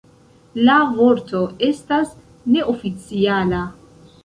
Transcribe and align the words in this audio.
La 0.67 0.77
vorto 0.99 1.43
estas 1.67 2.17
neoficiala. 2.57 3.63